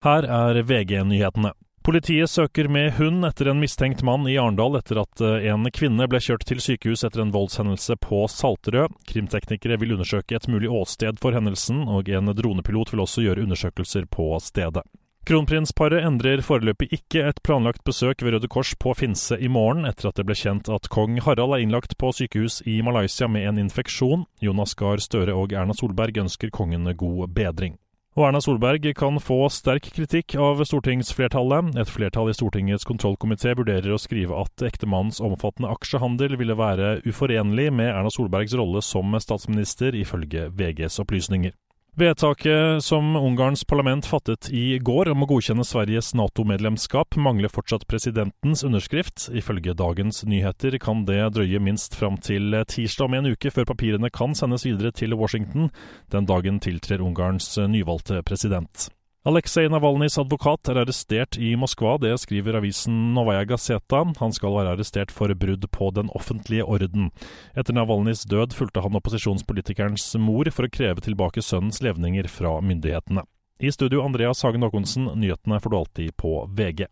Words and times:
Her 0.00 0.24
er 0.24 0.62
VG-nyhetene. 0.62 1.50
Politiet 1.84 2.30
søker 2.30 2.68
med 2.72 2.94
hund 2.96 3.24
etter 3.28 3.50
en 3.50 3.58
mistenkt 3.60 4.00
mann 4.04 4.24
i 4.28 4.38
Arendal 4.40 4.78
etter 4.78 5.00
at 5.02 5.20
eh, 5.24 5.48
en 5.52 5.68
kvinne 5.76 6.06
ble 6.08 6.20
kjørt 6.24 6.46
til 6.48 6.60
sykehus 6.60 7.02
etter 7.04 7.20
en 7.20 7.32
voldshendelse 7.34 7.98
på 8.00 8.22
Salterød. 8.32 8.94
Krimteknikere 9.08 9.76
vil 9.80 9.92
undersøke 9.98 10.38
et 10.38 10.48
mulig 10.48 10.70
åsted 10.72 11.20
for 11.20 11.36
hendelsen, 11.36 11.82
og 11.84 12.08
en 12.08 12.32
dronepilot 12.36 12.94
vil 12.94 13.04
også 13.04 13.26
gjøre 13.26 13.44
undersøkelser 13.44 14.08
på 14.08 14.30
stedet. 14.44 14.86
Kronprinsparet 15.28 16.00
endrer 16.08 16.40
foreløpig 16.44 16.88
ikke 16.96 17.26
et 17.28 17.42
planlagt 17.44 17.84
besøk 17.84 18.24
ved 18.24 18.38
Røde 18.38 18.48
Kors 18.48 18.72
på 18.80 18.94
Finse 18.96 19.36
i 19.36 19.52
morgen, 19.52 19.84
etter 19.84 20.08
at 20.08 20.16
det 20.16 20.24
ble 20.30 20.38
kjent 20.38 20.72
at 20.72 20.88
kong 20.88 21.20
Harald 21.26 21.58
er 21.58 21.66
innlagt 21.66 21.98
på 22.00 22.08
sykehus 22.16 22.62
i 22.64 22.80
Malaysia 22.80 23.28
med 23.28 23.50
en 23.50 23.60
infeksjon. 23.66 24.24
Jonas 24.40 24.72
Gahr 24.80 25.04
Støre 25.04 25.36
og 25.36 25.52
Erna 25.52 25.76
Solberg 25.76 26.24
ønsker 26.24 26.52
kongen 26.56 26.88
god 26.96 27.28
bedring. 27.36 27.76
Og 28.18 28.24
Erna 28.26 28.40
Solberg 28.42 28.88
kan 28.98 29.20
få 29.22 29.44
sterk 29.54 29.84
kritikk 29.94 30.34
av 30.34 30.58
stortingsflertallet. 30.66 31.76
Et 31.78 31.92
flertall 31.94 32.32
i 32.32 32.34
Stortingets 32.34 32.86
kontrollkomité 32.88 33.54
vurderer 33.54 33.94
å 33.94 34.00
skrive 34.02 34.34
at 34.34 34.64
ektemannens 34.66 35.22
omfattende 35.22 35.70
aksjehandel 35.70 36.34
ville 36.40 36.58
være 36.58 36.96
uforenlig 37.06 37.68
med 37.70 37.92
Erna 37.92 38.10
Solbergs 38.10 38.56
rolle 38.58 38.82
som 38.82 39.14
statsminister, 39.22 39.94
ifølge 39.94 40.48
VGs 40.58 40.98
opplysninger. 41.04 41.54
Vedtaket 42.00 42.84
som 42.84 43.16
Ungarns 43.16 43.64
parlament 43.64 44.06
fattet 44.06 44.48
i 44.50 44.78
går 44.80 45.10
om 45.12 45.20
å 45.20 45.26
godkjenne 45.28 45.66
Sveriges 45.68 46.14
Nato-medlemskap, 46.16 47.18
mangler 47.20 47.52
fortsatt 47.52 47.84
presidentens 47.90 48.62
underskrift. 48.64 49.26
Ifølge 49.36 49.74
dagens 49.76 50.22
nyheter 50.24 50.78
kan 50.80 51.02
det 51.04 51.18
drøye 51.36 51.60
minst 51.60 51.98
fram 52.00 52.16
til 52.16 52.56
tirsdag 52.72 53.10
om 53.10 53.18
en 53.18 53.28
uke 53.34 53.52
før 53.52 53.68
papirene 53.68 54.08
kan 54.08 54.32
sendes 54.32 54.64
videre 54.64 54.94
til 54.96 55.12
Washington. 55.12 55.68
Den 56.08 56.24
dagen 56.30 56.62
tiltrer 56.64 57.04
Ungarns 57.04 57.52
nyvalgte 57.68 58.22
president. 58.24 58.88
Aleksej 59.28 59.66
Navalnyjs 59.68 60.14
advokat 60.16 60.70
er 60.72 60.78
arrestert 60.80 61.36
i 61.36 61.50
Moskva, 61.52 61.98
det 62.00 62.14
skriver 62.22 62.56
avisen 62.56 63.10
Novaja 63.12 63.42
Gazeta. 63.44 63.98
Han 64.16 64.32
skal 64.32 64.54
være 64.54 64.70
arrestert 64.72 65.12
for 65.12 65.28
brudd 65.36 65.66
på 65.76 65.90
den 65.92 66.08
offentlige 66.16 66.64
orden. 66.64 67.10
Etter 67.52 67.76
Navalnyjs 67.76 68.24
død 68.24 68.56
fulgte 68.56 68.80
han 68.80 68.96
opposisjonspolitikerens 68.96 70.06
mor 70.16 70.48
for 70.48 70.64
å 70.64 70.72
kreve 70.72 71.04
tilbake 71.04 71.44
sønnens 71.44 71.82
levninger 71.84 72.30
fra 72.32 72.54
myndighetene. 72.64 73.26
I 73.60 73.68
studio 73.76 74.00
Andreas 74.06 74.40
Hagen 74.40 74.64
Håkonsen, 74.64 75.10
nyhetene 75.20 75.60
får 75.60 75.68
du 75.68 75.76
alltid 75.82 76.16
på 76.16 76.32
VG. 76.56 76.86